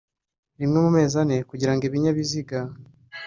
rimwe 0.59 0.77
mu 0.83 0.89
mezi 0.97 1.15
ane 1.21 1.37
kugira 1.49 1.71
ngo 1.73 1.83
Ibinyabiziga 1.85 2.57